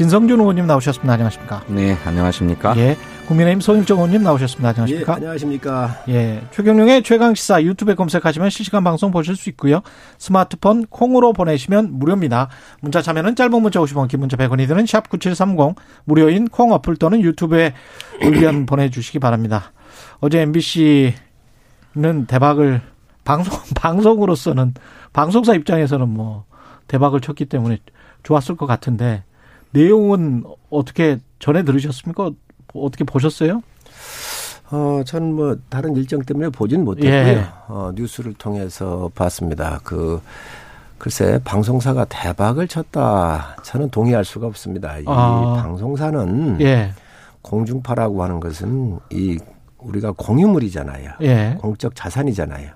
[0.00, 1.12] 진성준 의원님 나오셨습니다.
[1.12, 1.62] 안녕하십니까?
[1.66, 2.74] 네, 안녕하십니까?
[2.78, 2.96] 예,
[3.26, 4.70] 국민의힘 송일정 의원님 나오셨습니다.
[4.70, 5.12] 안녕하십니까?
[5.12, 6.04] 예, 안녕하십니까?
[6.08, 9.82] 예, 최경룡의 최강 시사 유튜브에 검색하시면 실시간 방송 보실 수 있고요.
[10.16, 12.48] 스마트폰 콩으로 보내시면 무료입니다.
[12.80, 17.20] 문자 참여는 짧은 문자 50원, 긴 문자 100원이 드는 샵 9730 무료인 콩 어플 또는
[17.20, 17.74] 유튜브에
[18.22, 19.72] 의견 보내 주시기 바랍니다.
[20.20, 21.12] 어제 MBC
[21.94, 22.80] 는 대박을
[23.24, 24.72] 방송 방송으로서는
[25.12, 26.46] 방송사 입장에서는 뭐
[26.86, 27.80] 대박을 쳤기 때문에
[28.22, 29.24] 좋았을 것 같은데
[29.70, 32.30] 내용은 어떻게 전해 들으셨습니까?
[32.74, 33.62] 어떻게 보셨어요?
[34.70, 37.12] 어, 저는 뭐 다른 일정 때문에 보진 못했고요.
[37.12, 37.46] 예.
[37.68, 39.80] 어, 뉴스를 통해서 봤습니다.
[39.82, 40.20] 그
[40.98, 43.56] 글쎄 방송사가 대박을 쳤다.
[43.64, 44.98] 저는 동의할 수가 없습니다.
[44.98, 45.60] 이 아.
[45.62, 46.92] 방송사는 예,
[47.42, 49.38] 공중파라고 하는 것은 이
[49.78, 51.12] 우리가 공유물이잖아요.
[51.22, 52.70] 예, 공적 자산이잖아요.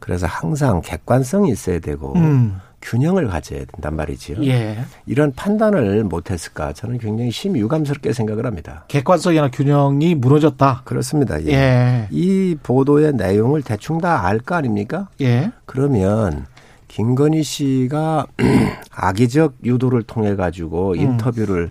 [0.00, 4.44] 그래서 항상 객관성이 있어야 되고 음, 균형을 가져야 된단 말이지요.
[4.44, 4.78] 예.
[5.06, 8.84] 이런 판단을 못했을까 저는 굉장히 심유감스럽게 생각을 합니다.
[8.88, 10.82] 객관성이나 균형이 무너졌다.
[10.84, 11.42] 그렇습니다.
[11.46, 11.52] 예.
[11.52, 15.08] 예, 이 보도의 내용을 대충 다 알 거 아닙니까?
[15.22, 16.46] 예, 그러면
[16.88, 18.26] 김건희 씨가
[18.94, 21.70] 악의적 유도를 통해 가지고 인터뷰를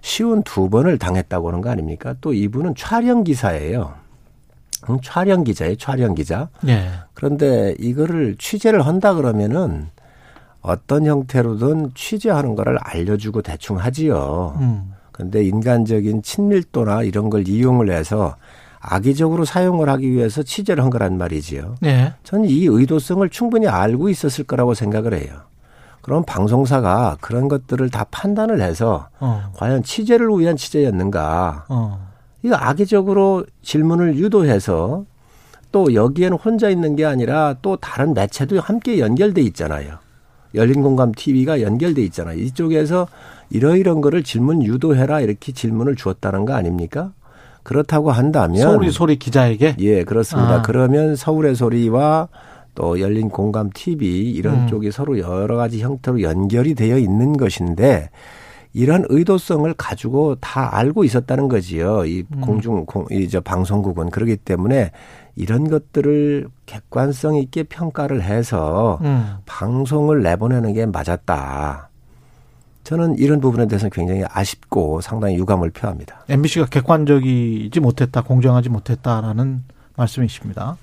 [0.00, 2.14] 쉬운 두 번을 당했다고 하는 거 아닙니까?
[2.20, 3.94] 또 이분은 촬영 기사예요.
[4.90, 6.48] 음, 촬영 기자예요, 촬영 기자.
[6.68, 9.86] 예, 그런데 이거를 취재를 한다 그러면은
[10.64, 14.56] 어떤 형태로든 취재하는 거를 알려주고 대충 하지요.
[14.60, 18.36] 음, 근데 인간적인 친밀도나 이런 걸 이용을 해서
[18.80, 21.76] 악의적으로 사용을 하기 위해서 취재를 한 거란 말이지요.
[21.84, 25.34] 예, 저는 이 의도성을 충분히 알고 있었을 거라고 생각을 해요.
[26.00, 31.66] 그럼 방송사가 그런 것들을 다 판단을 해서 어, 과연 취재를 위한 취재였는가.
[31.68, 32.08] 어,
[32.42, 35.04] 이거 악의적으로 질문을 유도해서
[35.72, 40.03] 또 여기에는 혼자 있는 게 아니라 또 다른 매체도 함께 연결돼 있잖아요.
[40.54, 42.38] 열린 공감 TV가 연결돼 있잖아요.
[42.38, 43.08] 이쪽에서
[43.50, 47.12] 이러이런 거를 질문 유도해라 이렇게 질문을 주었다는 거 아닙니까?
[47.62, 50.56] 그렇다고 한다면 서울이 소리 기자에게 예, 그렇습니다.
[50.56, 50.62] 아.
[50.62, 52.28] 그러면 서울의 소리와
[52.74, 54.66] 또 열린 공감 TV 이런 음.
[54.66, 58.10] 쪽이 서로 여러 가지 형태로 연결이 되어 있는 것인데
[58.74, 62.04] 이런 의도성을 가지고 다 알고 있었다는 거지요.
[62.06, 62.40] 이 음.
[62.40, 64.90] 공중 공, 이저 방송국은 그렇기 때문에
[65.36, 71.88] 이런 것들을 객관성 있게 평가를 해서 음, 방송을 내보내는 게 맞았다.
[72.84, 76.24] 저는 이런 부분에 대해서는 굉장히 아쉽고 상당히 유감을 표합니다.
[76.28, 79.64] MBC가 객관적이지 못했다, 공정하지 못했다라는
[79.96, 80.76] 말씀이십니다.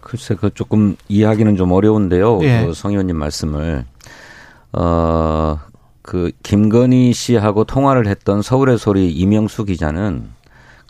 [0.00, 2.40] 글쎄, 그 조금 이해하기는 좀 어려운데요.
[2.42, 2.66] 예.
[2.66, 3.84] 그성 의원님 말씀을.
[4.72, 5.58] 어,
[6.02, 10.35] 그 김건희 씨하고 통화를 했던 서울의 소리 이명수 기자는 그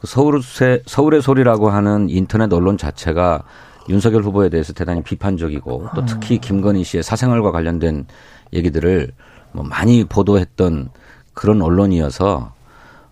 [0.06, 0.42] 서울의,
[0.86, 3.42] 서울의 소리라고 하는 인터넷 언론 자체가
[3.88, 8.06] 윤석열 후보에 대해서 대단히 비판적이고 또 특히 김건희 씨의 사생활과 관련된
[8.52, 9.12] 얘기들을
[9.52, 10.88] 뭐 많이 보도했던
[11.34, 12.52] 그런 언론이어서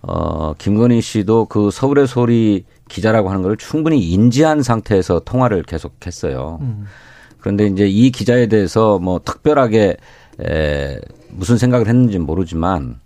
[0.03, 6.59] 어, 김건희 씨도 그 서울의 소리 기자라고 하는 걸 충분히 인지한 상태에서 통화를 계속했어요.
[6.61, 6.85] 음.
[7.39, 9.97] 그런데 이제 이 기자에 대해서 뭐 특별하게
[10.41, 11.01] 에,
[11.31, 13.01] 무슨 생각을 했는지는 모르지만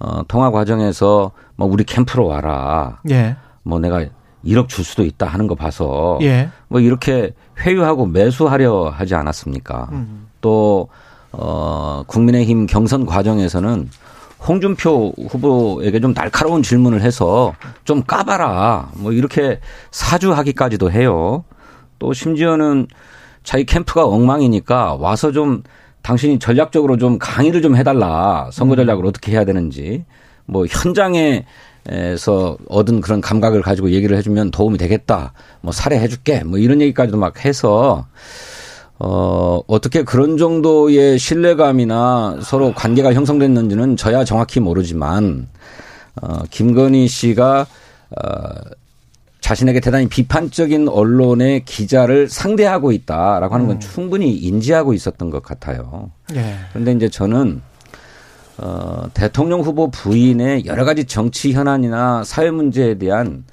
[0.00, 3.00] 어, 통화 과정에서 뭐 우리 캠프로 와라.
[3.10, 4.04] 예, 뭐 내가
[4.44, 9.88] 1억 줄 수도 있다 하는 거 봐서 예, 뭐 이렇게 회유하고 매수하려 하지 않았습니까?
[9.92, 10.28] 음.
[10.40, 10.88] 또
[11.32, 13.88] 어, 국민의힘 경선 과정에서는
[14.46, 18.90] 홍준표 후보에게 좀 날카로운 질문을 해서 좀 까봐라.
[18.94, 19.60] 뭐 이렇게
[19.90, 21.44] 사주하기까지도 해요.
[21.98, 22.86] 또 심지어는
[23.42, 25.62] 자기 캠프가 엉망이니까 와서 좀
[26.02, 28.48] 당신이 전략적으로 좀 강의를 좀 해달라.
[28.52, 30.04] 선거 전략을 어떻게 해야 되는지.
[30.46, 35.32] 뭐 현장에서 얻은 그런 감각을 가지고 얘기를 해주면 도움이 되겠다.
[35.60, 36.44] 뭐 사례해줄게.
[36.44, 38.06] 뭐 이런 얘기까지도 막 해서
[39.02, 45.48] 어, 어떻게 그런 정도의 신뢰감이나 서로 관계가 형성됐는지는 저야 정확히 모르지만,
[46.20, 47.66] 어, 김건희 씨가,
[48.10, 48.48] 어,
[49.50, 56.12] 자신에게 대단히 비판적인 언론의 기자를 상대하고 있다라고 하는 건 충분히 인지하고 있었던 것 같아요.
[56.36, 57.60] 예, 그런데 이제 저는
[58.58, 63.44] 어, 대통령 후보 부인의 여러 가지 정치 현안이나 사회 문제에 대한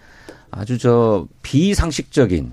[0.52, 2.52] 아주 저 비상식적인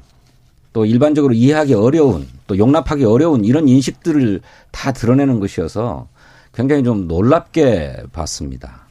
[0.73, 6.08] 또 일반적으로 이해하기 어려운 또 용납하기 어려운 이런 인식들을 다 드러내는 것이어서
[6.55, 8.83] 굉장히 좀 놀랍게 봤습니다.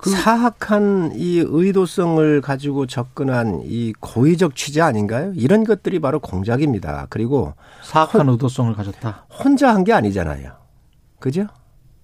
[0.00, 5.32] 그 사악한 이 의도성을 가지고 접근한 이 고의적 취재 아닌가요?
[5.36, 7.06] 이런 것들이 바로 공작입니다.
[7.10, 9.26] 그리고 사악한 혼, 의도성을 가졌다.
[9.44, 10.52] 혼자 한 게 아니잖아요.
[11.18, 11.46] 그죠?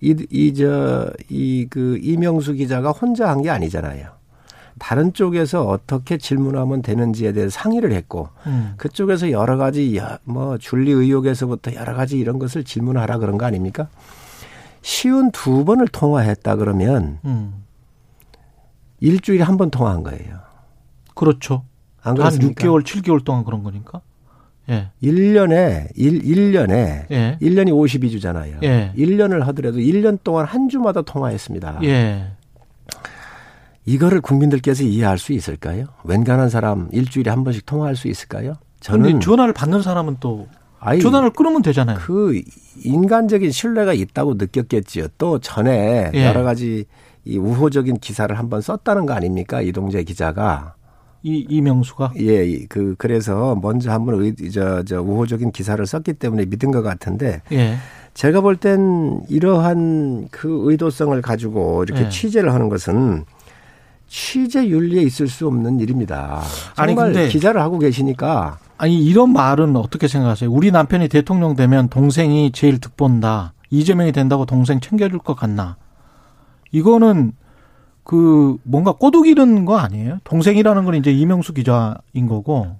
[0.03, 4.11] 이, 이, 저, 이, 그, 이명수 기자가 혼자 한 게 아니잖아요.
[4.79, 8.75] 다른 쪽에서 어떻게 질문하면 되는지에 대해 상의를 했고, 음.
[8.77, 13.89] 그쪽에서 여러 가지, 뭐, 줄리 의혹에서부터 여러 가지 이런 것을 질문하라 그런 거 아닙니까?
[14.83, 17.65] 쉬운 두 번을 통화했다 그러면, 음.
[19.07, 20.39] 일주일에 한 번 통화한 거예요.
[21.15, 21.65] 그렇죠.
[22.01, 24.01] 한 6개월, 7개월 동안 그런 거니까.
[24.69, 24.91] 예.
[25.03, 27.39] 1년에 1, 1년에 예.
[27.41, 28.63] 1년이 52주잖아요.
[28.65, 28.93] 예.
[28.97, 31.81] 1년을 하더라도 1년 동안 한 주마다 통화했습니다.
[31.85, 32.33] 예.
[33.85, 35.87] 이거를 국민들께서 이해할 수 있을까요?
[36.03, 38.55] 웬간한 사람 일주일에 한 번씩 통화할 수 있을까요?
[38.81, 40.49] 저는 전화를 받는 사람은 또
[40.81, 41.99] 아이, 전화를 끊으면 되잖아요.
[42.01, 42.41] 그
[42.83, 45.07] 인간적인 신뢰가 있다고 느꼈겠지요.
[45.19, 46.27] 또 전에 예.
[46.27, 46.85] 여러 가지
[47.27, 49.61] 이 우호적인 기사를 한번 썼다는 거 아닙니까?
[49.61, 50.75] 이동재 기자가.
[51.23, 56.83] 이 이명수가 예, 그 그래서 먼저 한번 저, 저 우호적인 기사를 썼기 때문에 믿은 것
[56.83, 57.77] 같은데 예.
[58.15, 62.09] 제가 볼 땐 이러한 그 의도성을 가지고 이렇게 예.
[62.09, 63.25] 취재를 하는 것은
[64.07, 66.43] 취재 윤리에 있을 수 없는 일입니다.
[66.77, 70.49] 아니 근데 기자를 하고 계시니까 아니 이런 말은 어떻게 생각하세요?
[70.51, 73.53] 우리 남편이 대통령 되면 동생이 제일 득본다.
[73.71, 75.77] 이재명이 된다고 동생 챙겨줄 것 같나?
[76.77, 77.33] 이거는
[78.05, 80.19] 그 뭔가 꼬둑 이는 거 아니에요?
[80.25, 82.77] 동생이라는 건 이제 이명수 기자인 거고.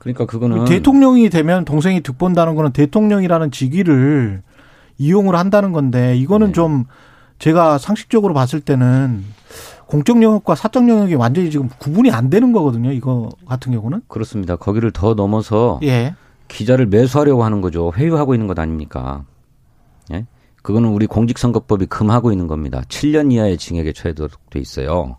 [0.00, 4.42] 그러니까 그거는 대통령이 되면 동생이 득본다는 거는 대통령이라는 직위를
[4.98, 6.52] 이용을 한다는 건데 이거는 네.
[6.52, 6.84] 좀
[7.38, 9.24] 제가 상식적으로 봤을 때는
[9.86, 12.90] 공적 영역과 사적 영역이 완전히 지금 구분이 안 되는 거거든요.
[12.90, 14.02] 이거 같은 경우는.
[14.08, 14.56] 그렇습니다.
[14.56, 16.14] 거기를 더 넘어서 예.
[16.48, 17.92] 기자를 매수하려고 하는 거죠.
[17.96, 19.24] 회유하고 있는 것 아닙니까?
[20.66, 20.66] 예?
[20.66, 22.82] 그거는 우리 공직선거법이 금하고 있는 겁니다.
[22.88, 24.26] 7년 이하의 징역에 처해돼
[24.56, 25.16] 있어요.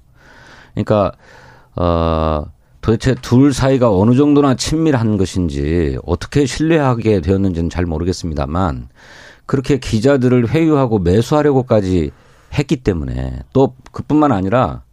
[0.74, 1.14] 그러니까
[1.76, 2.46] 어
[2.82, 8.90] 도대체 둘 사이가 어느 정도나 친밀한 것인지 어떻게 신뢰하게 되었는지는 잘 모르겠습니다만
[9.46, 12.12] 그렇게 기자들을 회유하고 매수하려고까지
[12.54, 14.84] 했기 때문에 또 그뿐만 아니라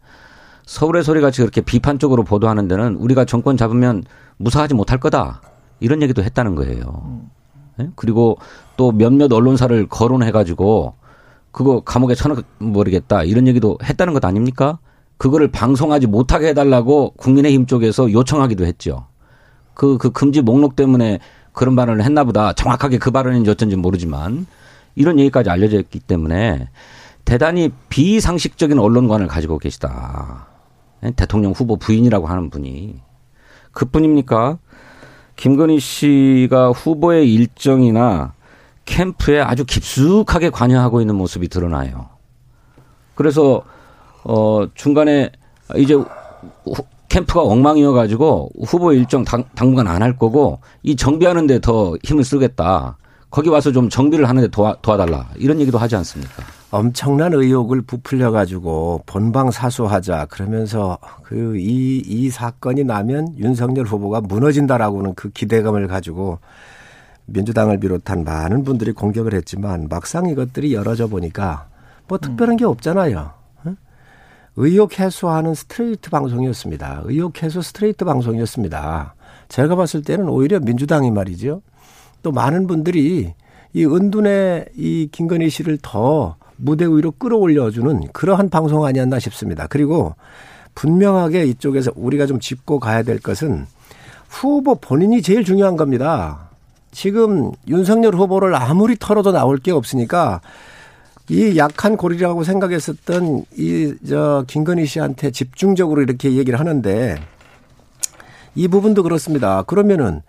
[0.67, 4.05] 서울의 소리 같이 그렇게 비판적으로 보도하는 데는 우리가 정권 잡으면
[4.37, 5.43] 무사하지 못할 거다
[5.81, 7.23] 이런 얘기도 했다는 거예요.
[7.81, 7.91] 예?
[7.97, 8.39] 그리고
[8.77, 10.95] 또 몇몇 언론사를 거론해가지고
[11.51, 14.79] 그거 감옥에 쳐넣어버리겠다 이런 얘기도 했다는 것 아닙니까?
[15.17, 19.07] 그거를 방송하지 못하게 해달라고 국민의힘 쪽에서 요청하기도 했죠.
[19.75, 21.21] 그, 그 금지 목록 때문에
[21.53, 22.53] 그런 발언을 했나 보다.
[22.53, 24.47] 정확하게 그 발언인지 어쩐지 모르지만
[24.97, 26.69] 이런 얘기까지 알려져 있기 때문에
[27.25, 30.47] 대단히 비상식적인 언론관을 가지고 계시다.
[31.05, 31.13] 예?
[31.13, 33.01] 대통령 후보 부인이라고 하는 분이.
[33.71, 34.59] 그 뿐입니까?
[35.37, 38.33] 김건희 씨가 후보의 일정이나
[38.85, 42.09] 캠프에 아주 깊숙하게 관여하고 있는 모습이 드러나요.
[43.15, 43.63] 그래서
[44.25, 45.31] 어 중간에
[45.77, 45.97] 이제
[47.09, 52.25] 캠프가 엉망이어 가지고 후보 일정 당, 당분간 안 할 거고 이 정비하는 데 더 힘을
[52.25, 52.99] 쓰겠다.
[53.31, 55.29] 거기 와서 좀 정비를 하는데 도와, 도와달라.
[55.37, 56.43] 이런 얘기도 하지 않습니까?
[56.75, 65.87] 엄청난 의혹을 부풀려 가지고 본방 사수하자 그러면서 그이이 사건이 나면 윤석열 후보가 무너진다라고는 그 기대감을
[65.87, 66.41] 가지고
[67.27, 71.69] 민주당을 비롯한 많은 분들이 공격을 했지만 막상 이것들이 열어져 보니까
[72.09, 73.31] 뭐 특별한 게 없잖아요.
[74.57, 77.03] 의혹 해소하는 스트레이트 방송이었습니다.
[77.05, 79.15] 의혹 해소 스트레이트 방송이었습니다.
[79.47, 81.63] 제가 봤을 때는 오히려 민주당이 말이죠.
[82.25, 83.33] 또 많은 분들이
[83.73, 89.67] 이 은둔의 이 김건희 씨를 더 무대 위로 끌어올려주는 그러한 방송 아니었나 싶습니다.
[89.69, 90.15] 그리고
[90.75, 93.67] 분명하게 이쪽에서 우리가 좀 짚고 가야 될 것은
[94.29, 96.49] 후보 본인이 제일 중요한 겁니다.
[96.91, 100.41] 지금 윤석열 후보를 아무리 털어도 나올 게 없으니까
[101.29, 107.17] 이 약한 고리라고 생각했었던 이 저 김건희 씨한테 집중적으로 이렇게 얘기를 하는데
[108.55, 109.63] 이 부분도 그렇습니다.
[109.63, 110.23] 그러면은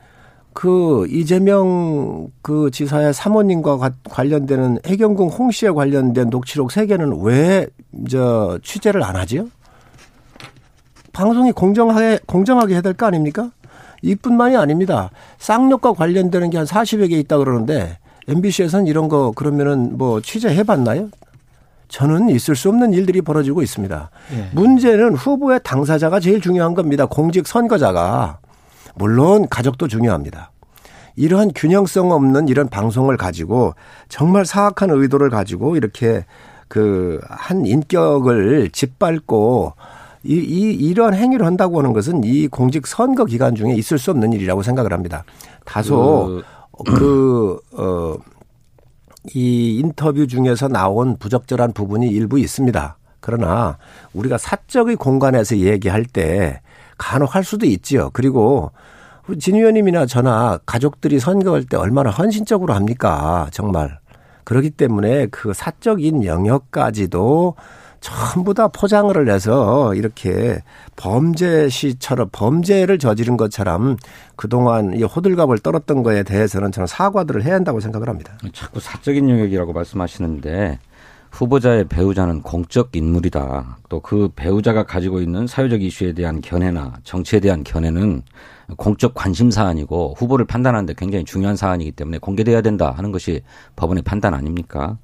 [0.58, 7.68] 그 이재명 그 지사의 사모님과 관련되는 해경궁 홍 씨에 관련된 녹취록 세 개는 왜
[8.10, 9.48] 저 취재를 안 하지요?
[11.14, 13.52] 방송이 공정하게 공정하게 해야 될 거 아닙니까?
[14.02, 15.10] 이뿐만이 아닙니다.
[15.40, 17.98] 쌍욕과 관련되는 게 한 40여 개 있다 그러는데
[18.28, 21.10] MBC에서는 이런 거 그러면은 뭐 취재해 봤나요?
[21.88, 24.10] 저는 있을 수 없는 일들이 벌어지고 있습니다.
[24.34, 24.50] 예.
[24.54, 27.06] 문제는 후보의 당사자가 제일 중요한 겁니다.
[27.06, 28.40] 공직 선거자가.
[28.96, 30.52] 물론 가족도 중요합니다.
[31.16, 33.74] 이러한 균형성 없는 이런 방송을 가지고
[34.10, 36.26] 정말 사악한 의도를 가지고 이렇게
[36.68, 39.74] 그 한 인격을 짓밟고
[40.24, 44.34] 이, 이, 이러한 행위를 한다고 하는 것은 이 공직 선거 기간 중에 있을 수 없는
[44.34, 45.24] 일이라고 생각을 합니다.
[45.66, 46.42] 다소
[46.86, 48.18] 그, 그 어,
[49.36, 52.98] 이 인터뷰 중에서 나온 부적절한 부분이 일부 있습니다.
[53.20, 53.78] 그러나
[54.14, 56.62] 우리가 사적의 공간에서 얘기할 때
[56.98, 58.10] 간혹 할 수도 있지요.
[58.14, 58.72] 그리고
[59.40, 63.48] 진 의원님이나 저나 가족들이 선거할 때 얼마나 헌신적으로 합니까?
[63.52, 64.00] 정말.
[64.44, 67.56] 그렇기 때문에 그 사적인 영역까지도
[68.00, 70.62] 전부 다 포장을 해서 이렇게
[70.96, 73.98] 범죄시처럼 범죄를 저지른 것처럼
[74.36, 78.38] 그동안 이 호들갑을 떨었던 거에 대해서는 저는 사과들을 해야 한다고 생각을 합니다.
[78.54, 80.78] 자꾸 사적인 영역이라고 말씀하시는데
[81.36, 83.78] 후보자의 배우자는 공적 인물이다.
[83.90, 88.22] 또 그 배우자가 가지고 있는 사회적 이슈에 대한 견해나 정치에 대한 견해는
[88.78, 93.42] 공적 관심 사안이고 후보를 판단하는데 굉장히 중요한 사안이기 때문에 공개돼야 된다 하는 것이
[93.76, 94.98] 법원의 판단 아닙니까?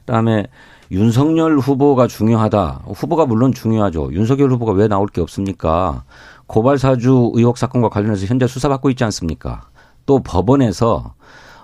[0.00, 0.46] 그다음에
[0.90, 2.84] 윤석열 후보가 중요하다.
[2.86, 4.10] 후보가 물론 중요하죠.
[4.12, 6.04] 윤석열 후보가 왜 나올 게 없습니까?
[6.46, 9.68] 고발 사주 의혹 사건과 관련해서 현재 수사받고 있지 않습니까?
[10.06, 11.14] 또 법원에서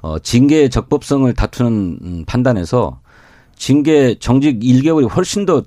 [0.03, 3.01] 어 징계의 적법성을 다투는 음, 판단에서
[3.57, 5.63] 징계 정직 1개월이 훨씬 더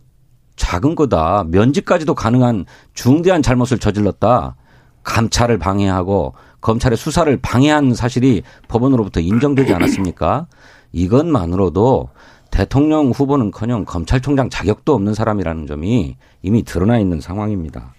[0.56, 1.46] 작은 거다.
[1.48, 4.56] 면직까지도 가능한 중대한 잘못을 저질렀다.
[5.04, 10.48] 감찰을 방해하고 검찰의 수사를 방해한 사실이 법원으로부터 인정되지 않았습니까?
[10.92, 12.10] 이것만으로도
[12.52, 17.94] 대통령 후보는커녕 검찰총장 자격도 없는 사람이라는 점이 이미 드러나 있는 상황입니다.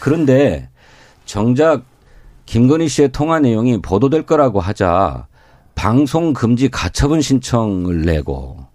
[0.00, 0.68] 그런데
[1.24, 1.84] 정작
[2.44, 5.26] 김건희 씨의 통화 내용이 보도될 거라고 하자
[5.74, 8.65] 방송 금지 가처분 신청을 내고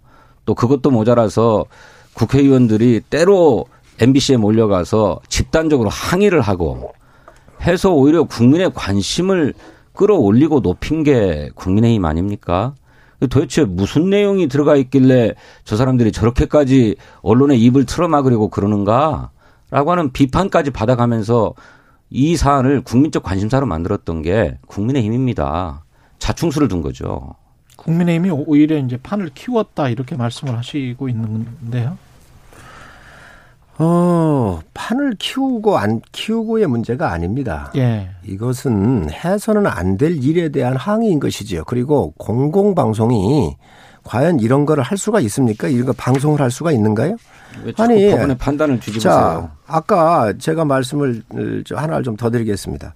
[0.44, 1.66] 또 그것도 모자라서
[2.14, 3.66] 국회의원들이 때로
[4.00, 6.92] MBC에 몰려가서 집단적으로 항의를 하고
[7.62, 9.54] 해서 오히려 국민의 관심을
[9.92, 12.74] 끌어올리고 높인 게 국민의힘 아닙니까?
[13.20, 15.34] 도대체 무슨 내용이 들어가 있길래
[15.64, 19.30] 저 사람들이 저렇게까지 언론의 입을 틀어막으려고 그러는가?
[19.70, 21.54] 라고 하는 비판까지 받아가면서
[22.10, 25.84] 이 사안을 국민적 관심사로 만들었던 게 국민의힘입니다.
[26.18, 27.34] 자충수를 둔 거죠.
[27.82, 31.98] 국민의힘이 오히려 이제 판을 키웠다 이렇게 말씀을 하시고 있는데요.
[33.78, 37.72] 어, 판을 키우고 안 키우고의 문제가 아닙니다.
[37.76, 38.10] 예.
[38.24, 41.64] 이것은 해서는 안 될 일에 대한 항의인 것이지요.
[41.64, 43.56] 그리고 공공방송이
[44.04, 45.68] 과연 이런 거를 할 수가 있습니까?
[45.68, 47.16] 이런 거 방송을 할 수가 있는가요?
[47.76, 49.12] 아니, 법원의 판단을 뒤집으세요.
[49.12, 51.22] 자, 아까 제가 말씀을
[51.70, 52.94] 하나를 좀 더 드리겠습니다.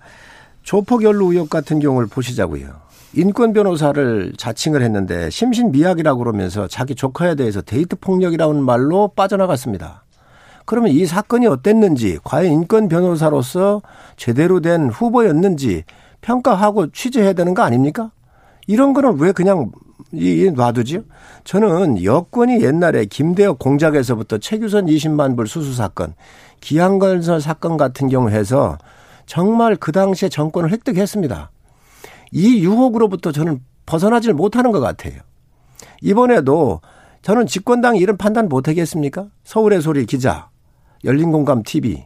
[0.63, 2.69] 조폭연루 의혹 같은 경우를 보시자고요.
[3.17, 10.05] 인권 변호사를 자칭을 했는데 심신 미약이라고 그러면서 자기 조카에 대해서 데이트 폭력이라는 말로 빠져나갔습니다.
[10.67, 13.81] 그러면 이 사건이 어땠는지, 과연 인권 변호사로서
[14.17, 15.85] 제대로 된 후보였는지
[16.21, 18.11] 평가하고 취재해야 되는 거 아닙니까?
[18.67, 19.71] 이런 거는 왜 그냥
[20.13, 21.03] 이 놔두지요?
[21.45, 26.13] 저는 여권이 옛날에 김대혁 공작에서부터 최규선 20만 불 수수 사건,
[26.61, 28.77] 기한건설 사건 같은 경우 해서
[29.25, 31.51] 정말 그 당시에 정권을 획득했습니다.
[32.33, 35.15] 이 유혹으로부터 저는 벗어나질 못하는 것 같아요.
[36.03, 36.81] 이번에도
[37.23, 39.27] 저는 집권당이 이런 판단 못 하겠습니까?
[39.45, 40.49] 서울의 소리 기자,
[41.05, 42.05] 열린공감 TV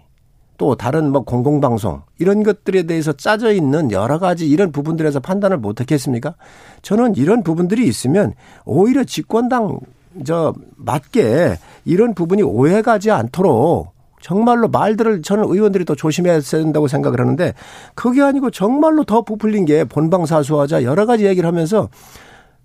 [0.61, 5.81] 또 다른 뭐 공공방송 이런 것들에 대해서 짜져 있는 여러 가지 이런 부분들에서 판단을 못
[5.81, 6.35] 했겠습니까?
[6.83, 8.35] 저는 이런 부분들이 있으면
[8.67, 9.81] 오히려 집권당
[10.27, 17.55] 저 맞게 이런 부분이 오해가지 않도록 정말로 말들을 저는 의원들이 더 조심해야 된다고 생각을 하는데
[17.95, 21.89] 그게 아니고 정말로 더 부풀린 게 본방사수하자 여러 가지 얘기를 하면서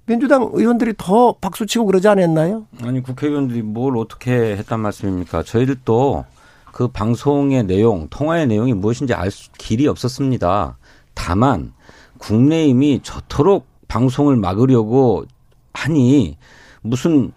[0.06, 2.68] 민주당 의원들이 더 박수치고 그러지 않았나요?
[2.84, 5.44] 아니 국회의원들이 뭘 어떻게 했단 말씀입니까?
[5.44, 6.26] 저희들도
[6.72, 10.78] 그 방송의 내용, 통화의 내용이 무엇인지 알 수, 길이 없었습니다.
[11.14, 11.74] 다만
[12.18, 15.26] 국내임이 저토록 방송을 막으려고
[15.74, 16.38] 하니
[16.82, 17.32] 무슨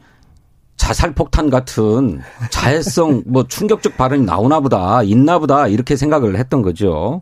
[0.78, 7.20] 자살 폭탄 같은 자해성 뭐 충격적 발언이 나오나 보다, 있나 보다 이렇게 생각을 했던 거죠.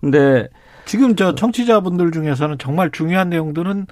[0.00, 0.46] 근데
[0.84, 3.88] 지금 저 청취자분들 중에서는 정말 중요한 내용들은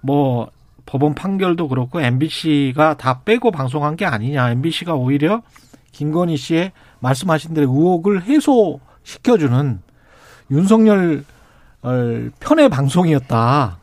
[0.00, 0.48] 뭐
[0.86, 4.50] 법원 판결도 그렇고 MBC가 다 빼고 방송한 게 아니냐.
[4.52, 5.42] MBC가 오히려
[5.92, 9.80] 김건희 씨의 말씀하신 대로 의혹을 해소시켜주는
[10.50, 11.24] 윤석열
[12.40, 13.78] 편의 방송이었다.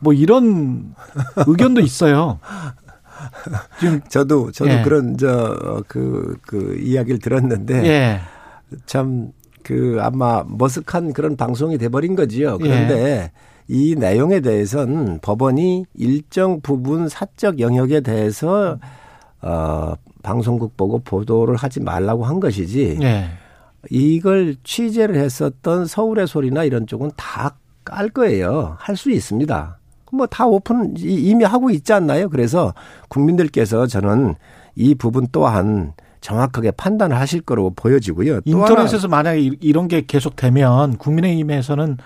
[0.00, 0.94] 뭐 이런
[1.36, 2.40] 의견도 있어요.
[3.80, 4.82] 지금 저도 저도 예.
[4.82, 8.20] 그런 저 그그 그 이야기를 들었는데 예.
[8.86, 12.58] 참그 아마 머쓱한 그런 방송이 돼버린 거지요.
[12.58, 13.32] 그런데 예.
[13.68, 18.78] 이 내용에 대해서는 법원이 일정 부분 사적 영역에 대해서
[19.42, 22.96] 어 방송국 보고 보도를 하지 말라고 한 것이지.
[22.98, 23.28] 네.
[23.90, 27.54] 이걸 취재를 했었던 서울의 소리나 이런 쪽은 다
[27.88, 28.76] 깔 거예요.
[28.78, 29.77] 할 수 있습니다.
[30.16, 32.28] 뭐 다 오픈 이미 하고 있지 않나요?
[32.28, 32.74] 그래서
[33.08, 34.34] 국민들께서 저는
[34.74, 38.40] 이 부분 또한 정확하게 판단을 하실 거로 보여지고요.
[38.44, 41.96] 인터넷에서 만약에 이런 게 계속 되면 국민의힘에서는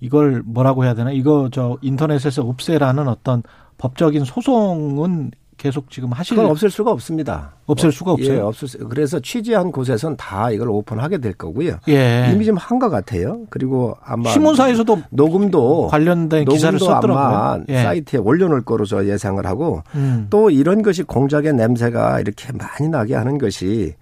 [0.00, 1.10] 이걸 뭐라고 해야 되나?
[1.12, 3.42] 이거 저 인터넷에서 없애라는 어떤
[3.78, 5.30] 법적인 소송은
[5.64, 7.54] 계속 지금 하실 그건 없을 수가 없습니다.
[7.64, 8.34] 없을 수가 없어요.
[8.34, 8.78] 예, 없을 수.
[8.86, 11.78] 그래서 취재한 곳에선 다 이걸 오픈하게 될 거고요.
[11.88, 12.30] 예.
[12.30, 13.40] 이미 좀 한 것 같아요.
[13.48, 17.64] 그리고 아마 신문사에서도 녹음도 관련된 기사를 녹음도 아마 썼더라고요.
[17.70, 17.82] 예.
[17.82, 20.26] 사이트에 올려놓을 거로 저 예상을 하고 음.
[20.28, 23.94] 또 이런 것이 공작의 냄새가 이렇게 많이 나게 하는 것이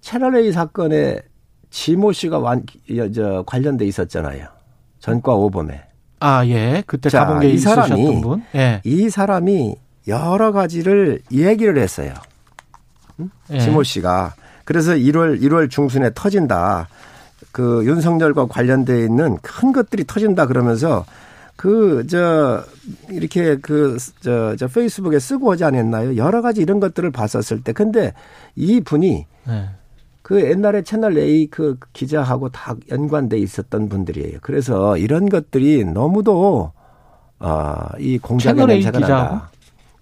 [0.00, 1.20] 채널 A 사건에
[1.68, 2.62] 지모 씨가 완,
[3.14, 4.46] 저, 관련돼 있었잖아요.
[5.00, 5.82] 전과 오범에.
[6.20, 6.82] 아, 예.
[6.86, 8.42] 그때 자, 가본 게 이 사람이 분.
[8.54, 8.80] 예.
[8.84, 9.76] 이 사람이
[10.08, 12.12] 여러 가지를 얘기를 했어요.
[13.50, 13.58] 예.
[13.58, 14.34] 지모 씨가.
[14.64, 16.88] 그래서 1월 1월 중순에 터진다.
[17.52, 21.04] 그 윤석열과 관련돼 있는 큰 것들이 터진다 그러면서
[21.56, 22.64] 그 저
[23.10, 26.16] 이렇게 그저 저 페이스북에 쓰고 하지 않았나요?
[26.16, 28.12] 여러 가지 이런 것들을 봤었을 때 근데
[28.56, 29.68] 이 분이 예.
[30.22, 34.38] 그 옛날에 채널 A 그 기자하고 다 연관돼 있었던 분들이에요.
[34.42, 36.72] 그래서 이런 것들이 너무도
[37.38, 39.34] 아이 공작의 채널 A 냄새가 기자하고?
[39.34, 39.50] 난다.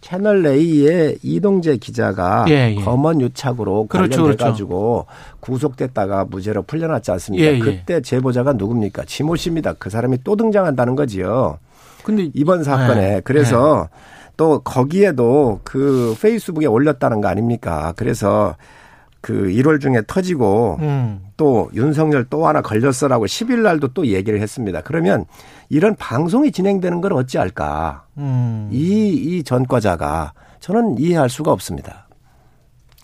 [0.03, 2.83] 채널 A의 이동재 기자가 예, 예.
[2.83, 5.07] 검언 유착으로 그렇죠, 관련돼 가지고
[5.41, 7.47] 구속됐다가 무죄로 풀려났지 않습니까?
[7.47, 7.59] 예, 예.
[7.61, 9.05] 그때 제보자가 누굽니까?
[9.07, 9.75] 지모 씨입니다.
[9.75, 11.59] 그 사람이 또 등장한다는 거지요.
[12.03, 13.21] 근데 이번 사건에 네.
[13.23, 13.89] 그래서
[14.37, 17.95] 또 거기에도 그 페이스북에 올렸다는 거 아닙니까?
[17.97, 18.57] 그래서
[19.23, 21.21] 그 1월 중에 터지고 음.
[21.37, 24.81] 또 윤석열 또 하나 걸렸어라고 10일 날도 또 얘기를 했습니다.
[24.83, 25.25] 그러면
[25.71, 28.05] 이런 방송이 진행되는 걸 어찌할까?
[28.19, 28.69] 음.
[28.73, 32.09] 이, 이 전과자가 저는 이해할 수가 없습니다.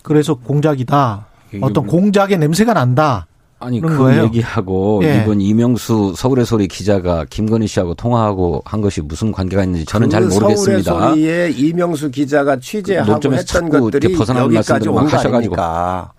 [0.03, 1.25] 그래서 공작이다.
[1.61, 3.25] 어떤 뭐- 공작의 냄새가 난다.
[3.61, 4.23] 아니 그 거예요?
[4.23, 5.21] 얘기하고 예.
[5.21, 10.33] 이번 이명수 서울의 소리 기자가 김건희 씨하고 통화하고 한 것이 무슨 관계가 있는지 저는 잘그
[10.33, 10.91] 모르겠습니다.
[10.91, 15.55] 서울의 소리에 이명수 기자가 취재하고 논점에서 했던 것들이 벗어나는 여기까지 온 하셔가지고.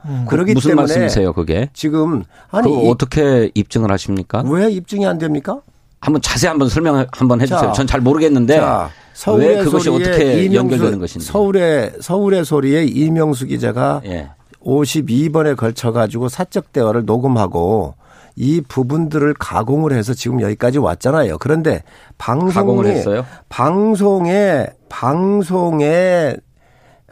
[0.05, 0.27] 음.
[0.29, 1.71] 그러기 무슨 때문에 말씀이세요, 그게?
[1.73, 4.43] 지금 아니 이- 어떻게 입증을 하십니까?
[4.47, 5.61] 왜 입증이 안 됩니까?
[6.03, 7.61] 한번 자세히 한번 설명 한번 해주세요.
[7.61, 11.27] 자, 전잘 모르겠는데 자, 서울의 왜 그것이 어떻게 이명수, 연결되는 것인지.
[11.27, 14.29] 서울의 서울의 소리에 이명수 기자가 예.
[14.65, 17.95] 52번에 걸쳐 가지고 사적 대화를 녹음하고
[18.37, 21.39] 이 부분들을 가공을 해서 지금 여기까지 왔잖아요.
[21.39, 21.83] 그런데
[22.19, 23.27] 방송이 가공을 했어요?
[23.49, 26.37] 방송에 방송에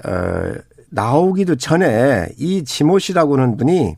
[0.07, 0.11] 어,
[0.91, 3.97] 나오기도 전에 이 지모 씨라고 하는 분이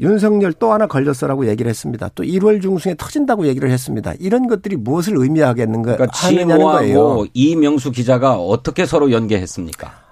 [0.00, 2.08] 윤석열 또 하나 걸렸어라고 얘기를 했습니다.
[2.14, 4.12] 또 1월 중순에 터진다고 얘기를 했습니다.
[4.18, 6.88] 이런 것들이 무엇을 의미하겠는가 그러니까 하느냐는 거예요.
[6.88, 10.03] 지모하고 이명수 기자가 어떻게 서로 연계했습니까?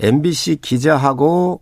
[0.00, 1.60] MBC 기자하고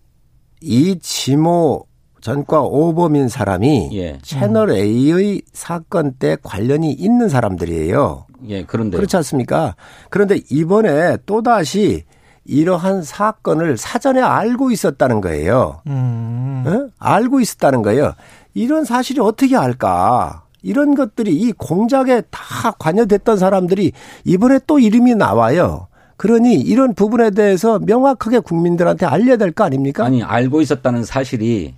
[0.61, 1.87] 이 지모
[2.21, 4.19] 전과 오범인 사람이 예.
[4.23, 8.27] 채널 A의 사건 때 관련이 있는 사람들이에요.
[8.49, 9.77] 예, 그런데 그렇지 않습니까?
[10.11, 12.05] 그런데 이번에 또 다시
[12.45, 15.83] 이러한 사건을 사전에 알고 있었다는 거예요.
[15.87, 16.65] 음.
[16.67, 16.89] 어?
[16.99, 18.15] 알고 있었다는 거예요.
[18.55, 20.45] 이런 사실이 어떻게 알까?
[20.63, 23.93] 이런 것들이 이 공작에 다 관여됐던 사람들이
[24.25, 25.89] 이번에 또 이름이 나와요.
[26.19, 30.05] 그러니 이런 부분에 대해서 명확하게 국민들한테 알려야 될 거 아닙니까?
[30.05, 31.75] 아니 알고 있었다는 사실이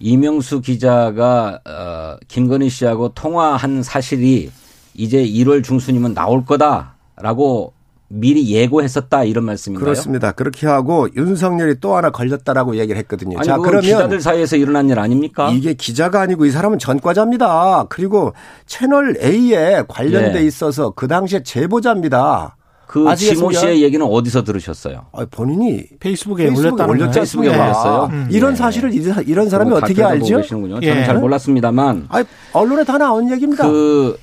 [0.00, 4.50] 이명수 기자가 어, 김건희 씨하고 통화한 사실이
[4.94, 7.72] 이제 1월 중순이면 나올 거다라고
[8.08, 9.84] 미리 예고했었다 이런 말씀인가요?
[9.84, 10.32] 그렇습니다.
[10.32, 13.38] 그렇게 하고 윤석열이 또 하나 걸렸다라고 얘기를 했거든요.
[13.38, 15.50] 아니 자, 그러면 기자들 사이에서 일어난 일 아닙니까?
[15.50, 17.86] 이게 기자가 아니고 이 사람은 전과자입니다.
[17.88, 18.32] 그리고
[18.66, 20.44] 채널 A에 관련돼 예.
[20.46, 22.56] 있어서 그 당시에 제보자입니다.
[22.86, 23.14] 그?
[23.16, 25.06] 지모 씨의 얘기는 어디서 들으셨어요?
[25.12, 26.84] 아, 본인이 페이스북에, 페이스북에?
[27.10, 27.52] 페이스북에 않습니까?
[27.64, 28.08] 올렸어요?
[28.12, 28.28] 음.
[28.30, 28.56] 이런 예.
[28.56, 30.36] 사실을 이- 이런 사람이 어떻게 알죠?
[30.38, 30.78] 계시는군요.
[30.82, 30.88] 예.
[30.90, 33.66] 저는 잘 몰랐습니다만 아, 언론에 다 나온 얘기입니다.
[33.66, 34.18] 그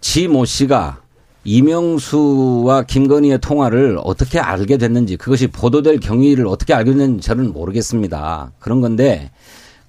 [0.00, 0.98] 지모 씨가
[1.44, 8.50] 이명수와 김건희의 통화를 어떻게 알게 됐는지 그것이 보도될 경위를 어떻게 알게 됐는지 저는 모르겠습니다.
[8.58, 9.30] 그런 건데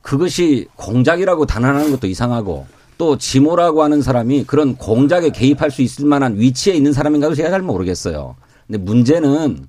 [0.02, 6.38] 그것이 공작이라고 단언하는 것도 이상하고 또 지모라고 하는 사람이 그런 공작에 개입할 수 있을 만한
[6.38, 8.36] 위치에 있는 사람인가도 제가 잘 모르겠어요.
[8.66, 9.68] 근데 문제는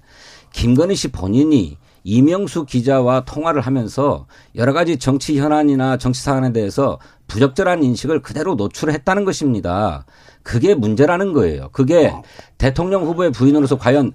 [0.53, 7.83] 김건희 씨 본인이 이명수 기자와 통화를 하면서 여러 가지 정치 현안이나 정치 사안에 대해서 부적절한
[7.83, 10.07] 인식을 그대로 노출했다는 것입니다.
[10.43, 11.69] 그게 문제라는 거예요.
[11.73, 12.15] 그게
[12.57, 14.13] 대통령 후보의 부인으로서 과연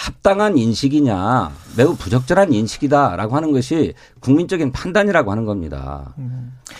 [0.00, 6.14] 합당한 인식이냐, 매우 부적절한 인식이다라고 하는 것이 국민적인 판단이라고 하는 겁니다.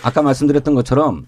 [0.03, 1.27] 아까 말씀드렸던 것처럼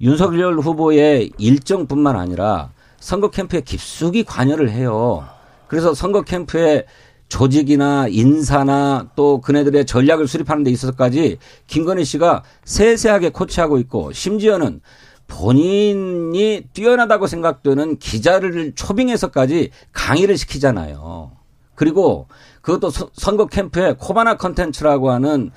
[0.00, 5.24] 윤석열 후보의 일정뿐만 아니라 선거 캠프에 깊숙이 관여를 해요.
[5.68, 6.84] 그래서 선거 캠프에
[7.28, 14.80] 조직이나 인사나 또 그네들의 전략을 수립하는 데 있어서까지 김건희 씨가 세세하게 코치하고 있고 심지어는
[15.26, 21.32] 본인이 뛰어나다고 생각되는 기자를 초빙해서까지 강의를 시키잖아요.
[21.74, 22.28] 그리고
[22.60, 25.50] 그것도 서- 선거 캠프에 코바나 컨텐츠라고 하는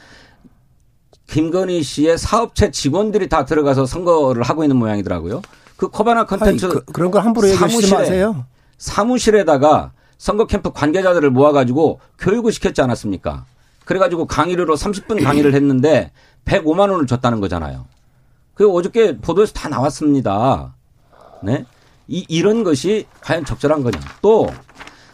[1.27, 5.41] 김건희 씨의 사업체 직원들이 다 들어가서 선거를 하고 있는 모양이더라고요.
[5.75, 8.45] 그 코바나 컨텐츠 그, 그런 걸 함부로 사무실에 마세요.
[8.77, 13.45] 사무실에다가 선거 캠프 관계자들을 모아가지고 교육을 시켰지 않았습니까?
[13.85, 16.11] 그래가지고 강의료로 30분 강의를 했는데
[16.45, 17.85] 105만 원을 줬다는 거잖아요.
[18.57, 20.75] 그 어저께 보도에서 다 나왔습니다.
[21.43, 21.65] 네?
[22.07, 23.99] 이, 이런 것이 과연 적절한 거냐.
[24.21, 24.47] 또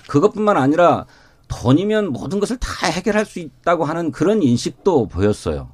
[0.08, 1.06] 그것뿐만 아니라
[1.50, 5.70] 돈이면 모든 것을 다 해결할 수 있다고 하는 그런 인식도 보였어요.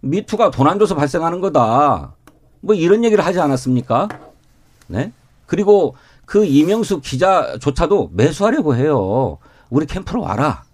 [0.00, 2.14] 미투가 돈 안 줘서 발생하는 거다.
[2.60, 4.08] 뭐 이런 얘기를 하지 않았습니까?
[4.88, 5.12] 네?
[5.46, 9.38] 그리고 그 이명수 기자조차도 매수하려고 해요.
[9.70, 10.64] 우리 캠프로 와라.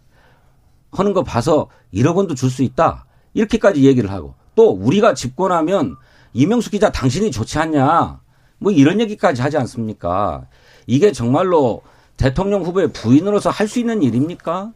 [0.91, 3.07] 하는 거 봐서 1억 원도 줄 수 있다.
[3.35, 5.97] 이렇게까지 얘기를 하고 또 우리가 집권하면
[6.35, 8.21] 이명수 기자 당신이 좋지 않냐.
[8.59, 10.43] 뭐 이런 얘기까지 하지 않습니까?
[10.87, 11.83] 이게 정말로
[12.17, 14.73] 대통령 후보의 부인으로서 할 수 있는 일입니까?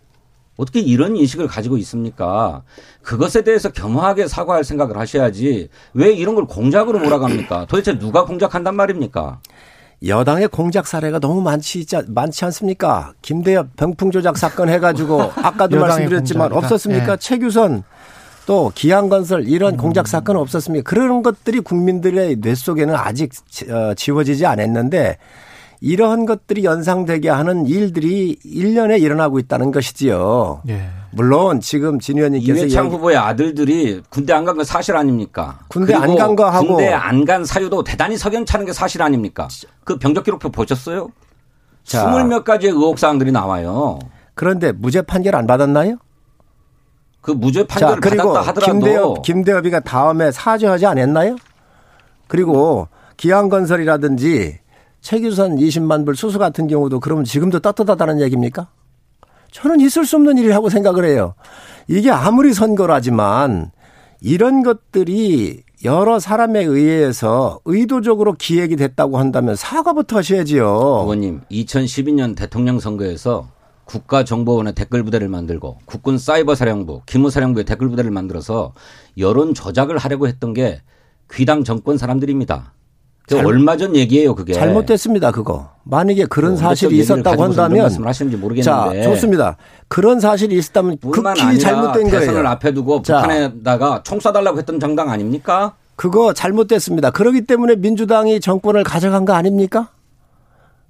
[0.57, 2.62] 어떻게 이런 인식을 가지고 있습니까?
[3.03, 7.66] 그것에 대해서 겸허하게 사과할 생각을 하셔야지 왜 이런 걸 공작으로 몰아갑니까?
[7.66, 9.40] 도대체 누가 공작한단 말입니까?
[10.07, 13.12] 여당의 공작 사례가 너무 많지 많지 않습니까?
[13.23, 16.66] 김대엽 병풍 조작 사건 해가지고 아까도 말씀드렸지만 공작이다.
[16.66, 17.16] 없었습니까?
[17.16, 17.21] 네.
[17.21, 17.85] 최규선
[18.48, 19.76] 또 기양건설 이런 음.
[19.76, 20.88] 공작 사건 없었습니까?
[20.88, 23.30] 그런 것들이 국민들의 뇌 속에는 아직
[23.70, 25.18] 어, 지워지지 않았는데
[25.82, 30.62] 이러한 것들이 연상되게 하는 일들이 1년에 일어나고 있다는 것이지요.
[30.70, 30.88] 예.
[31.11, 35.58] 물론 지금 진 의원님께서 이회창 후보의 아들들이 군대 안 간 건 사실 아닙니까?
[35.68, 39.46] 군대 안 간 거 하고 군대 안 간 사유도 대단히 석연차는 게 사실 아닙니까?
[39.84, 41.11] 그 병적 기록표 보셨어요?
[41.84, 43.98] 스물 몇 가지의 의혹 사항들이 나와요.
[44.34, 45.98] 그런데 무죄 판결 안 받았나요?
[47.20, 51.37] 그 무죄 판결을 자, 그리고 받았다 하더라도 김대엽 김대엽이가 다음에 사죄하지 않았나요?
[52.26, 54.59] 그리고 기왕건설이라든지
[55.00, 58.68] 최규선 20만 불 수수 같은 경우도 그러면 지금도 떳떳하다는 얘기입니까?
[59.50, 61.35] 저는 있을 수 없는 일이라고 생각을 해요.
[61.88, 63.70] 이게 아무리 선거라지만
[64.20, 70.64] 이런 것들이 여러 사람에 의해서 의도적으로 기획이 됐다고 한다면 사과부터 하셔야지요.
[70.66, 73.48] 의원님, 2012년 대통령 선거에서
[73.88, 78.72] 국가정보원의 댓글 부대를 만들고 국군 사이버사령부, 기무사령부의 댓글 부대를 만들어서
[79.16, 80.83] 여론 조작을 하려고 했던 게
[81.33, 82.74] 귀당 정권 사람들입니다.
[83.27, 84.55] 잘, 얼마 전 얘기예요, 그게.
[84.55, 85.70] 잘못됐습니다, 그거.
[85.85, 89.03] 만약에 그런 뭐 사실이 있었다고 한다면 말씀을 하시는지 모르겠는데.
[89.03, 89.57] 자, 좋습니다.
[89.88, 92.20] 그런 사실이 있었다면 극히 잘못된 거예요.
[92.20, 95.74] 대선을 앞에 두고 자, 북한에다가 총 쏴달라고 했던 정당 아닙니까?
[95.96, 97.11] 그거 잘못됐습니다.
[97.11, 99.90] 그러기 때문에 민주당이 정권을 가져간 거 아닙니까?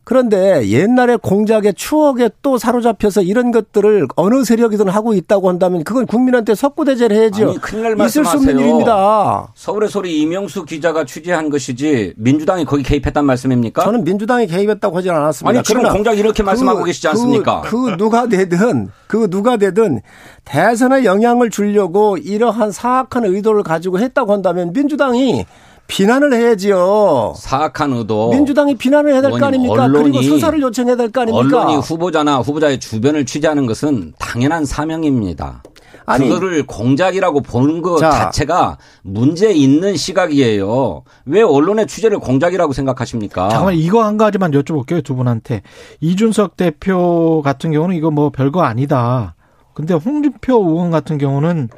[0.09, 6.55] 그런데 옛날에 공작의 추억에 또 사로잡혀서 이런 것들을 어느 세력이든 하고 있다고 한다면 그건 국민한테
[6.55, 7.51] 석고대죄를 해야죠.
[7.51, 9.49] 아니, 큰일 날 있을 수 없는 일입니다.
[9.55, 13.85] 서울의 소리 이명수 기자가 취재한 것이지 민주당이 거기 개입했단 말씀입니까?
[13.85, 15.51] 저는 민주당이 개입했다고 하진 않았습니다.
[15.51, 17.61] 아니 지금 공작 이렇게 그, 말씀하고 계시지 않습니까?
[17.66, 20.01] 그, 그 누가 되든 그 누가 되든
[20.47, 25.44] 대선에 영향을 주려고 이러한 사악한 의도를 가지고 했다고 한다면 민주당이
[25.88, 27.35] 비난을 해야지요.
[27.37, 28.31] 사악한 의도.
[28.31, 29.88] 민주당이 비난을 해야 될 거 아닙니까?
[29.88, 31.40] 그리고 수사를 요청해야 될 거 아닙니까?
[31.62, 35.62] 언론이 후보자나 후보자의 주변을 취재하는 것은 당연한 사명입니다.
[36.05, 41.03] 아니, 그거를 공작이라고 보는 것 자, 자체가 문제 있는 시각이에요.
[41.27, 43.48] 왜 언론의 취재를 공작이라고 생각하십니까?
[43.48, 45.62] 잠깐만 이거 한 가지만 여쭤볼게요 두 분한테
[46.01, 49.35] 이준석 대표 같은 경우는 이거 뭐 별거 아니다.
[49.74, 51.68] 근데 홍준표 의원 같은 경우는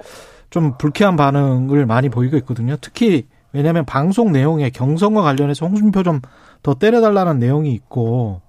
[0.51, 2.77] 좀 불쾌한 반응을 많이 보이고 있거든요.
[2.81, 6.21] 특히 왜냐하면 방송 내용에 경선과 관련해서 홍준표 좀
[6.63, 8.43] 더 때려달라는 내용이 있고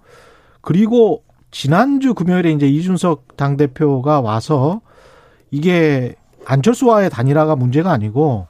[0.61, 4.81] 그리고 지난주 금요일에 이제 이준석 당 대표가 와서
[5.49, 8.47] 이게 안철수와의 단일화가 문제가 아니고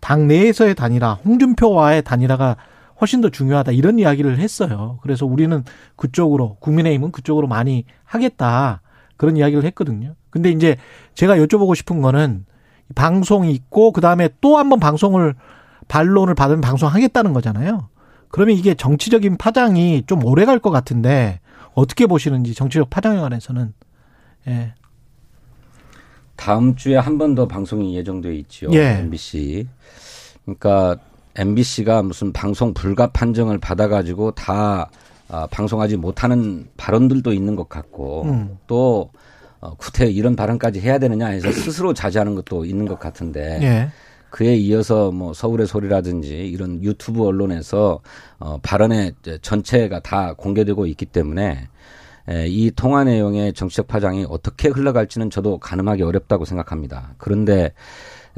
[0.00, 2.56] 당 내에서의 단일화, 홍준표와의 단일화가
[3.00, 4.98] 훨씬 더 중요하다 이런 이야기를 했어요.
[5.02, 5.64] 그래서 우리는
[5.96, 8.80] 그쪽으로 국민의힘은 그쪽으로 많이 하겠다
[9.16, 10.14] 그런 이야기를 했거든요.
[10.30, 10.76] 근데 이제
[11.14, 12.44] 제가 여쭤보고 싶은 거는
[12.94, 15.34] 방송이 있고 그 다음에 또 한번 방송을
[15.92, 17.88] 반론을 받으면 방송 하겠다는 거잖아요.
[18.30, 21.40] 그러면 이게 정치적인 파장이 좀 오래 갈 것 같은데
[21.74, 23.74] 어떻게 보시는지 정치적 파장에 관해서는
[24.48, 24.72] 예.
[26.36, 28.68] 다음 주에 한 번 더 방송이 예정돼 있죠.
[28.72, 29.00] 예.
[29.00, 29.68] MBC.
[30.46, 30.96] 그러니까
[31.36, 34.88] MBC가 무슨 방송 불가 판정을 받아 가지고 다
[35.28, 38.58] 아, 방송하지 못하는 발언들도 있는 것 같고 음.
[38.66, 39.10] 또
[39.60, 43.88] 어, 구태 이런 발언까지 해야 되느냐 해서 스스로 자제하는 것도 있는 것 같은데 예.
[44.32, 48.00] 그에 이어서 뭐 서울의 소리라든지 이런 유튜브 언론에서
[48.38, 51.68] 어 발언의 전체가 다 공개되고 있기 때문에
[52.30, 57.12] 에, 이 통화 내용의 정치적 파장이 어떻게 흘러갈지는 저도 가늠하기 어렵다고 생각합니다.
[57.18, 57.74] 그런데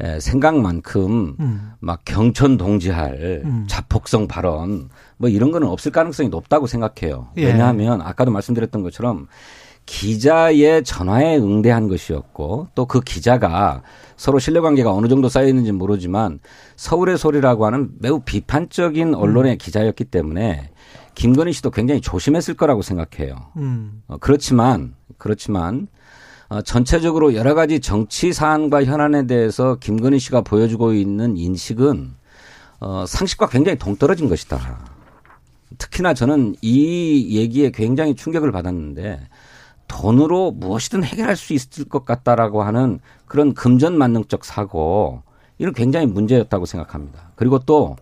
[0.01, 1.71] 에, 생각만큼 음.
[1.79, 3.65] 막 경천 동지할 음.
[3.69, 7.29] 자폭성 발언 뭐 이런 거는 없을 가능성이 높다고 생각해요.
[7.37, 7.45] 예.
[7.45, 9.27] 왜냐하면 아까도 말씀드렸던 것처럼
[9.85, 13.83] 기자의 전화에 응대한 것이었고 또 그 기자가
[14.17, 16.39] 서로 신뢰관계가 어느 정도 쌓여 있는지 모르지만
[16.77, 19.57] 서울의 소리라고 하는 매우 비판적인 언론의 음.
[19.57, 20.69] 기자였기 때문에
[21.15, 23.35] 김건희 씨도 굉장히 조심했을 거라고 생각해요.
[23.57, 24.01] 음.
[24.07, 25.87] 어, 그렇지만 그렇지만
[26.47, 32.13] 어, 전체적으로 여러 가지 정치 사안과 현안에 대해서 김건희 씨가 보여주고 있는 인식은
[32.79, 34.79] 어, 상식과 굉장히 동떨어진 것이다.
[35.77, 39.19] 특히나 저는 이 얘기에 굉장히 충격을 받았는데
[39.87, 45.21] 돈으로 무엇이든 해결할 수 있을 것 같다라고 하는 그런 금전만능적 사고
[45.57, 47.31] 이건 굉장히 문제였다고 생각합니다.
[47.35, 47.95] 그리고 또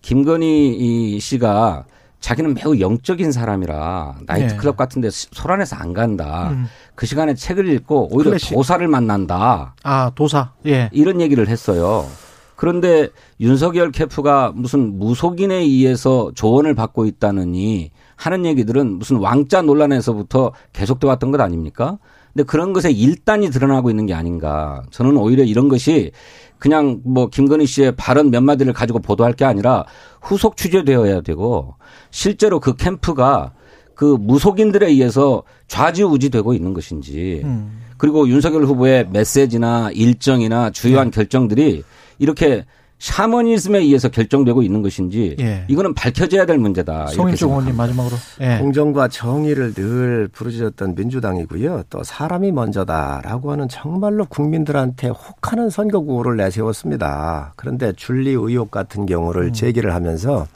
[0.00, 1.84] 김건희 씨가
[2.20, 4.76] 자기는 매우 영적인 사람이라 나이트클럽 네.
[4.76, 6.50] 같은 데 소란해서 안 간다.
[6.50, 6.66] 음.
[6.94, 8.54] 그 시간에 책을 읽고 오히려 클래식.
[8.54, 9.74] 도사를 만난다.
[9.82, 10.52] 아, 도사.
[10.66, 10.88] 예.
[10.92, 12.06] 이런 얘기를 했어요.
[12.54, 13.08] 그런데
[13.40, 17.90] 윤석열 캠프가 무슨 무속인에 의해서 조언을 받고 있다느니
[18.22, 21.98] 하는 얘기들은 무슨 왕자 논란에서부터 계속돼 왔던 것 아닙니까?
[22.32, 24.82] 근데 그런 것에 일단이 드러나고 있는 게 아닌가.
[24.90, 26.12] 저는 오히려 이런 것이
[26.58, 29.84] 그냥 뭐 김건희 씨의 발언 몇 마디를 가지고 보도할 게 아니라
[30.20, 31.74] 후속 취재되어야 되고
[32.12, 33.52] 실제로 그 캠프가
[33.96, 37.80] 그 무속인들에 의해서 좌지우지되고 있는 것인지 음.
[37.96, 41.16] 그리고 윤석열 후보의 메시지나 일정이나 주요한 네.
[41.16, 41.82] 결정들이
[42.20, 42.64] 이렇게
[43.02, 45.64] 샤머니즘에 의해서 결정되고 있는 것인지 예.
[45.66, 47.08] 이거는 밝혀져야 될 문제다.
[47.08, 47.46] 생각합니다.
[47.46, 48.16] 의원님 마지막으로.
[48.40, 48.58] 예.
[48.58, 51.82] 공정과 정의를 늘 부르짖었던 민주당이고요.
[51.90, 57.54] 또 사람이 먼저다라고 하는 정말로 국민들한테 혹하는 선거 구호를 내세웠습니다.
[57.56, 59.52] 그런데 준리 의혹 같은 경우를 음.
[59.52, 60.46] 제기를 하면서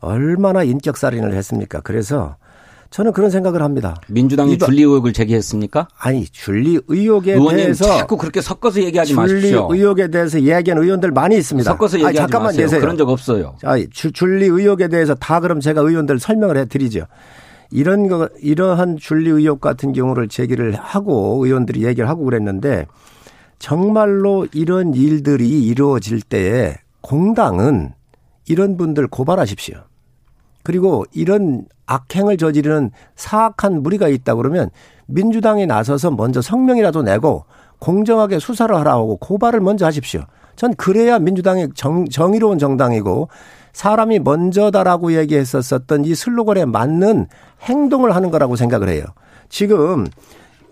[0.00, 1.80] 얼마나 인격살인을 했습니까?
[1.80, 2.36] 그래서
[2.96, 3.94] 저는 그런 생각을 합니다.
[4.08, 5.86] 민주당이 이거- 준리 의혹을 제기했습니까?
[5.98, 9.68] 아니 준리 의혹에 의원님 대해서 자꾸 그렇게 섞어서 얘기하지 준리 마십시오.
[9.70, 11.70] 의혹에 대해서 이야기하는 의원들 많이 있습니다.
[11.72, 12.64] 섞어서 얘기하지 아니, 잠깐만 마세요.
[12.64, 12.80] 계세요.
[12.80, 13.54] 그런 적 없어요.
[13.60, 17.04] 자, 주- 준리 의혹에 대해서 다 그럼 제가 의원들 설명을 해드리죠.
[17.70, 22.86] 이런 거, 이러한 준리 의혹 같은 경우를 제기를 하고 의원들이 얘기를 하고 그랬는데
[23.58, 27.92] 정말로 이런 일들이 이루어질 때에 공당은
[28.48, 29.80] 이런 분들 고발하십시오.
[30.62, 34.70] 그리고 이런 악행을 저지르는 사악한 무리가 있다 그러면
[35.06, 37.44] 민주당이 나서서 먼저 성명이라도 내고
[37.78, 40.22] 공정하게 수사를 하라고 고발을 먼저 하십시오.
[40.56, 43.28] 전 그래야 민주당이 정, 정의로운 정당이고
[43.72, 47.26] 사람이 먼저다라고 얘기했었었던 이 슬로건에 맞는
[47.62, 49.04] 행동을 하는 거라고 생각을 해요.
[49.48, 50.06] 지금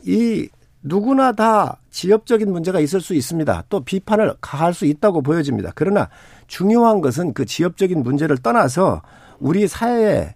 [0.04, 0.48] 이
[0.82, 3.64] 누구나 다 지역적인 문제가 있을 수 있습니다.
[3.68, 5.72] 또 비판을 가할 수 있다고 보여집니다.
[5.74, 6.08] 그러나
[6.46, 9.02] 중요한 것은 그 지역적인 문제를 떠나서
[9.38, 10.34] 우리 사회에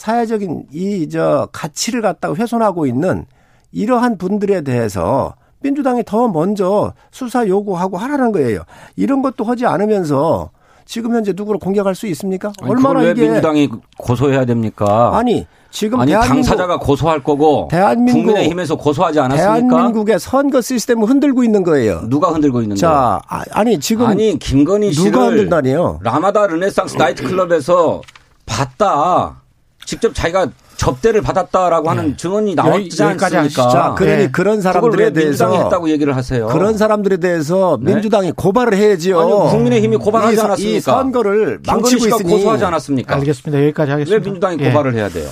[0.00, 3.24] 사회적인 이 저 가치를 갖다가 훼손하고 있는
[3.72, 8.60] 이러한 분들에 대해서 민주당이 더 먼저 수사 요구하고 하라는 거예요.
[8.96, 10.50] 이런 것도 하지 않으면서
[10.84, 12.52] 지금 현재 누구를 공격할 수 있습니까?
[12.60, 15.16] 아니, 얼마나 왜 이게 민주당이 고소해야 됩니까?
[15.16, 19.76] 아니 지금 아니, 당사자가 고소할 거고 대한민국- 국민의힘에서 고소하지 않았습니까?
[19.76, 22.02] 대한민국의 선거 시스템을 흔들고 있는 거예요.
[22.08, 22.80] 누가 흔들고 있는데?
[22.80, 26.00] 자, 아, 아니 지금 아니 김건희 씨를 누가 흔들다니요?
[26.02, 28.02] 라마다 르네상스 나이트클럽에서
[28.44, 29.42] 봤다.
[29.86, 33.68] 직접 자기가 접대를 받았다라고 하는 증언이 나왔지 않습니까?
[33.70, 34.28] 자, 그러니 예.
[34.28, 36.46] 그런 왜 사람들에 대해서 민주당이 했다고 얘기를 하세요?
[36.48, 37.94] 그런 사람들에 대해서 네?
[37.94, 39.20] 민주당이 고발을 해야지요.
[39.20, 40.76] 아니, 국민의힘이 고발하지 이 않았습니까?
[40.76, 43.14] 이 선거를 망치고 있으니 고소하지 않았습니까?
[43.14, 43.62] 알겠습니다.
[43.64, 44.24] 여기까지 왜 하겠습니다.
[44.24, 44.68] 민주당이 예.
[44.68, 45.30] 고발을 해야 돼요?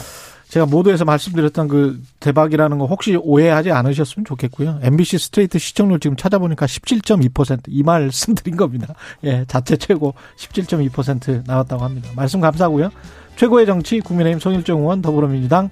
[0.48, 4.78] 제가 모두에서 말씀드렸던 그 대박이라는 거 혹시 오해하지 않으셨으면 좋겠고요.
[4.82, 8.94] MBC 스트레이트 시청률 지금 찾아보니까 17.2%이 말씀 드린 겁니다.
[9.24, 12.08] 예, 자체 최고 17.2% 나왔다고 합니다.
[12.14, 12.90] 말씀 감사하고요.
[13.36, 15.70] 최고의 정치 국민의힘 송일정 의원 더불어민주당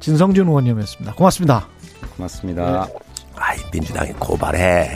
[0.00, 1.14] 진성준 의원님이었습니다.
[1.14, 1.68] 고맙습니다.
[2.16, 2.88] 고맙습니다.
[3.36, 4.90] 아이 민주당이 고발해.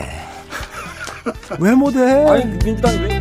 [1.61, 2.00] 왜 못해?
[2.00, 3.20] 아니 민주당이 왜